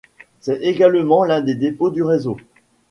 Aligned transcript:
C'est 0.39 0.57
également 0.63 1.23
l'un 1.23 1.41
des 1.41 1.53
dépôt 1.53 1.91
du 1.91 2.01
réseau. 2.01 2.37